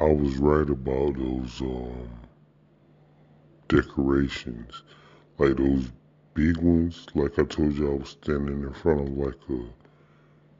I 0.00 0.12
was 0.12 0.38
right 0.38 0.70
about 0.70 1.16
those 1.18 1.60
um 1.62 2.10
decorations, 3.68 4.82
like 5.38 5.56
those 5.56 5.90
big 6.34 6.58
ones. 6.58 7.06
Like 7.14 7.38
I 7.38 7.44
told 7.44 7.74
you, 7.74 7.92
I 7.92 7.96
was 7.96 8.10
standing 8.10 8.62
in 8.62 8.72
front 8.74 9.02
of 9.02 9.10
like 9.18 9.38
a 9.50 9.64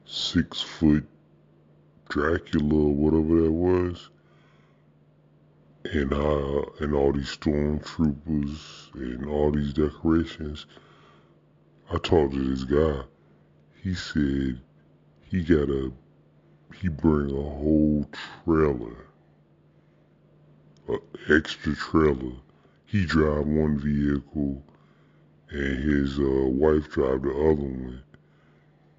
six 0.05 0.61
foot 0.61 1.05
Dracula 2.09 2.75
or 2.75 2.93
whatever 2.95 3.41
that 3.43 3.51
was. 3.51 4.09
And 5.93 6.13
uh 6.13 6.61
and 6.81 6.93
all 6.93 7.13
these 7.13 7.37
stormtroopers 7.37 8.93
and 8.95 9.27
all 9.27 9.51
these 9.51 9.73
decorations. 9.73 10.67
I 11.91 11.97
talked 11.99 12.33
to 12.33 12.43
this 12.43 12.63
guy. 12.65 13.03
He 13.83 13.95
said 13.95 14.61
he 15.23 15.43
got 15.43 15.69
a 15.69 15.91
he 16.81 16.89
bring 16.89 17.31
a 17.31 17.41
whole 17.41 18.07
trailer, 18.45 19.07
a 20.91 21.33
extra 21.33 21.75
trailer. 21.75 22.33
He 22.85 23.05
drive 23.05 23.47
one 23.47 23.79
vehicle, 23.79 24.61
and 25.49 25.83
his 25.83 26.19
uh, 26.19 26.47
wife 26.47 26.89
drive 26.89 27.21
the 27.21 27.31
other 27.31 27.53
one, 27.53 28.03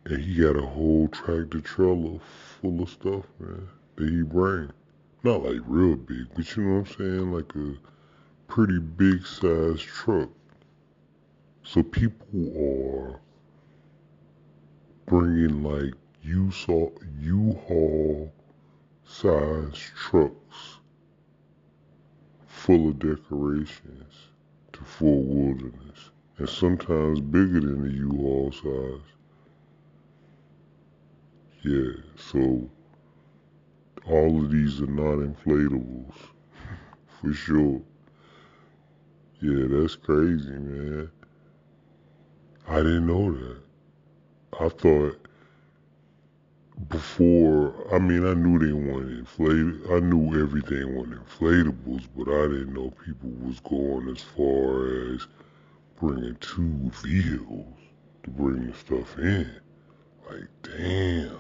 and 0.07 0.23
he 0.23 0.37
got 0.37 0.57
a 0.57 0.67
whole 0.67 1.09
tractor 1.09 1.61
trailer 1.61 2.19
full 2.61 2.83
of 2.83 2.89
stuff, 2.89 3.27
man, 3.39 3.69
that 3.97 4.09
he 4.09 4.23
bring. 4.23 4.71
Not 5.23 5.45
like 5.45 5.61
real 5.67 5.97
big, 5.97 6.29
but 6.35 6.57
you 6.57 6.63
know 6.63 6.81
what 6.81 6.89
I'm 6.89 6.97
saying, 6.97 7.33
like 7.33 7.55
a 7.55 7.77
pretty 8.49 8.79
big 8.79 9.27
size 9.27 9.83
truck. 9.83 10.31
So 11.65 11.83
people 11.83 12.49
are 12.57 13.21
bringing 15.07 15.63
like 15.63 15.93
U-Haul 16.23 18.33
size 19.05 19.91
trucks 19.95 20.72
full 22.73 22.89
of 22.89 22.99
decorations 22.99 24.15
to 24.73 24.83
Fort 24.83 25.27
Wilderness, 25.27 26.11
and 26.39 26.49
sometimes 26.49 27.21
bigger 27.21 27.61
than 27.61 27.83
the 27.83 27.91
U-Haul 27.91 28.51
size. 28.51 29.11
Yeah, 31.63 32.03
so 32.17 32.71
all 34.09 34.43
of 34.43 34.51
these 34.51 34.81
are 34.81 34.87
not 34.87 35.19
inflatables, 35.19 36.15
for 37.21 37.35
sure. 37.35 37.83
Yeah, 39.43 39.67
that's 39.69 39.97
crazy, 39.97 40.53
man. 40.53 41.11
I 42.69 42.77
didn't 42.77 43.07
know 43.07 43.33
that. 43.33 43.61
I 44.59 44.69
thought 44.71 45.22
before, 46.89 47.75
I 47.95 47.99
mean, 47.99 48.27
I 48.27 48.35
knew 48.35 48.59
they 48.59 48.73
weren't 48.73 49.19
inflated. 49.19 49.91
I 49.91 50.01
knew 50.01 50.41
everything 50.43 50.95
was 50.95 51.09
inflatables, 51.09 52.09
but 52.17 52.29
I 52.29 52.49
didn't 52.49 52.75
know 52.75 52.93
people 53.05 53.31
was 53.47 53.61
going 53.61 54.09
as 54.09 54.23
far 54.23 55.15
as 55.15 55.27
bringing 56.01 56.37
two 56.41 56.91
vehicles 57.03 57.75
to 58.25 58.31
bring 58.31 58.67
the 58.67 58.75
stuff 58.75 59.19
in. 59.19 59.51
Like, 60.29 60.49
damn. 60.63 61.39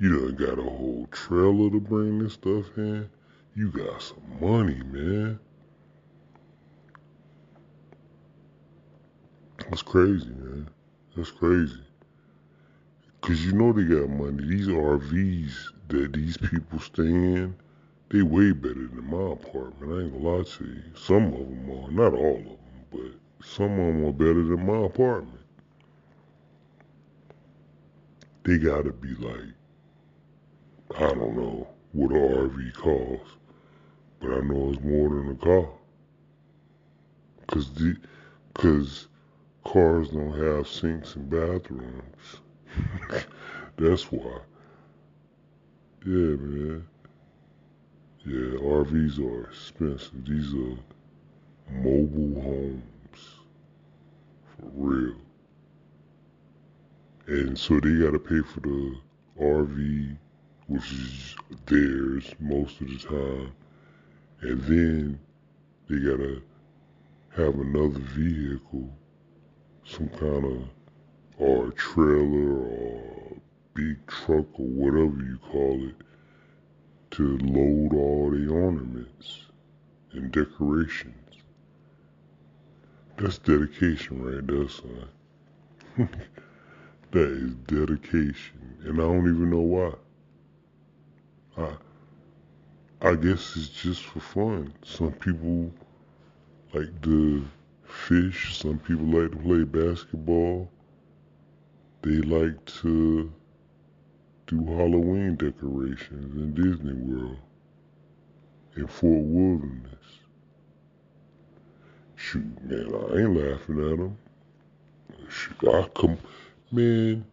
You 0.00 0.18
done 0.18 0.34
got 0.34 0.58
a 0.58 0.62
whole 0.62 1.08
trailer 1.12 1.70
to 1.70 1.80
bring 1.80 2.18
this 2.18 2.34
stuff 2.34 2.66
in. 2.76 3.08
You 3.54 3.70
got 3.70 4.02
some 4.02 4.22
money, 4.40 4.82
man. 4.82 5.38
That's 9.70 9.82
crazy, 9.82 10.28
man. 10.28 10.68
That's 11.16 11.30
crazy. 11.30 11.80
Cause 13.24 13.40
you 13.40 13.52
know 13.52 13.72
they 13.72 13.84
got 13.84 14.10
money. 14.10 14.46
These 14.46 14.66
RVs 14.66 15.54
that 15.88 16.12
these 16.12 16.36
people 16.36 16.78
stay 16.78 17.04
in, 17.04 17.56
they 18.10 18.20
way 18.20 18.52
better 18.52 18.86
than 18.86 19.10
my 19.10 19.32
apartment. 19.32 19.92
I 19.92 20.02
ain't 20.02 20.12
gonna 20.12 20.36
lie 20.36 20.42
to 20.42 20.64
you. 20.66 20.82
Some 20.94 21.28
of 21.28 21.38
them 21.38 21.70
are, 21.70 21.90
not 21.90 22.12
all 22.12 22.36
of 22.36 22.44
them, 22.44 22.58
but 22.90 23.46
some 23.46 23.72
of 23.72 23.78
them 23.78 24.04
are 24.04 24.12
better 24.12 24.44
than 24.44 24.66
my 24.66 24.84
apartment. 24.84 25.40
They 28.42 28.58
gotta 28.58 28.92
be 28.92 29.14
like, 29.14 29.54
I 30.94 31.14
don't 31.14 31.34
know 31.34 31.66
what 31.92 32.10
an 32.10 32.50
RV 32.50 32.74
costs, 32.74 33.36
but 34.20 34.32
I 34.32 34.40
know 34.40 34.70
it's 34.70 34.82
more 34.82 35.08
than 35.08 35.30
a 35.30 35.34
car. 35.36 35.70
Cause 37.46 37.72
the, 37.72 37.96
cause 38.52 39.08
cars 39.64 40.10
don't 40.10 40.38
have 40.38 40.68
sinks 40.68 41.16
and 41.16 41.30
bathrooms. 41.30 42.40
That's 43.76 44.04
why. 44.10 44.38
Yeah, 46.06 46.36
man. 46.36 46.86
Yeah, 48.26 48.58
RVs 48.58 49.18
are 49.18 49.50
expensive. 49.50 50.24
These 50.24 50.54
are 50.54 50.78
mobile 51.72 52.42
homes. 52.42 52.82
For 54.56 54.70
real. 54.74 55.16
And 57.26 57.58
so 57.58 57.80
they 57.80 57.96
gotta 57.96 58.18
pay 58.18 58.40
for 58.40 58.60
the 58.60 58.96
RV, 59.40 60.16
which 60.68 60.92
is 60.92 61.36
theirs 61.66 62.34
most 62.38 62.80
of 62.80 62.88
the 62.88 62.98
time. 62.98 63.52
And 64.40 64.60
then 64.62 65.18
they 65.88 65.98
gotta 65.98 66.42
have 67.36 67.54
another 67.58 67.98
vehicle, 67.98 68.88
some 69.84 70.08
kind 70.10 70.44
of 70.44 70.68
or 71.38 71.68
a 71.68 71.72
trailer 71.72 72.58
or 72.58 73.02
a 73.32 73.40
big 73.74 74.06
truck 74.06 74.46
or 74.58 74.66
whatever 74.66 75.22
you 75.22 75.38
call 75.50 75.88
it 75.88 75.96
to 77.10 77.38
load 77.38 77.94
all 77.94 78.30
the 78.30 78.48
ornaments 78.48 79.46
and 80.12 80.30
decorations. 80.32 81.14
That's 83.16 83.38
dedication 83.38 84.22
right 84.22 84.46
there, 84.46 84.68
son. 84.68 85.08
that 87.12 87.30
is 87.30 87.54
dedication. 87.66 88.76
And 88.84 89.00
I 89.00 89.04
don't 89.04 89.28
even 89.28 89.50
know 89.50 89.60
why. 89.60 89.92
I 91.56 91.76
I 93.00 93.14
guess 93.16 93.54
it's 93.56 93.68
just 93.68 94.02
for 94.02 94.20
fun. 94.20 94.72
Some 94.82 95.12
people 95.12 95.70
like 96.72 97.02
to 97.02 97.44
fish, 97.84 98.56
some 98.56 98.78
people 98.78 99.04
like 99.06 99.30
to 99.30 99.36
play 99.36 99.64
basketball 99.64 100.70
they 102.04 102.20
like 102.20 102.62
to 102.66 103.32
do 104.46 104.64
Halloween 104.66 105.36
decorations 105.36 106.36
in 106.36 106.52
Disney 106.52 106.92
World 106.92 107.38
in 108.76 108.86
Fort 108.86 109.24
Wilderness. 109.24 109.88
Shoot, 112.16 112.62
man, 112.62 112.94
I 112.94 113.20
ain't 113.20 113.36
laughing 113.36 113.90
at 113.90 113.96
them. 113.96 114.18
Shoot, 115.30 115.56
I 115.66 115.88
come, 115.94 116.18
man. 116.70 117.24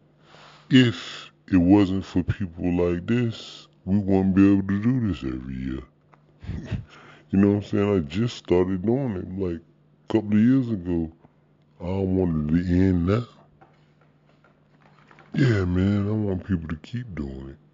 If 0.69 1.31
it 1.51 1.57
wasn't 1.57 2.05
for 2.05 2.23
people 2.23 2.73
like 2.73 3.05
this, 3.05 3.67
we 3.83 3.97
wouldn't 3.97 4.35
be 4.35 4.53
able 4.53 4.67
to 4.67 4.81
do 4.81 5.07
this 5.09 5.21
every 5.23 5.55
year. 5.55 5.83
you 7.29 7.39
know 7.39 7.49
what 7.49 7.55
I'm 7.55 7.63
saying? 7.63 7.95
I 7.97 7.99
just 8.07 8.37
started 8.37 8.85
doing 8.85 9.17
it 9.17 9.37
like 9.37 9.59
a 9.59 10.13
couple 10.13 10.31
of 10.31 10.39
years 10.39 10.69
ago. 10.69 11.11
I 11.81 11.87
don't 11.87 12.15
want 12.15 12.51
it 12.51 12.63
to 12.63 12.73
end 12.73 13.07
now. 13.07 13.27
Yeah, 15.33 15.65
man, 15.65 16.07
I 16.09 16.11
want 16.11 16.45
people 16.45 16.67
to 16.69 16.75
keep 16.75 17.15
doing 17.15 17.51
it. 17.51 17.70